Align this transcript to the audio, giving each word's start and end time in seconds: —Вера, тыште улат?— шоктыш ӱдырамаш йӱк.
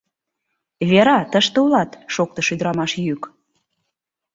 —Вера, 0.91 1.19
тыште 1.31 1.57
улат?— 1.65 1.91
шоктыш 2.13 2.47
ӱдырамаш 2.53 2.91
йӱк. 3.05 3.23